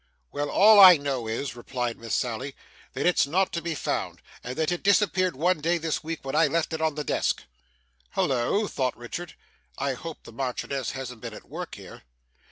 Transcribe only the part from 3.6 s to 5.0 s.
be found, and that it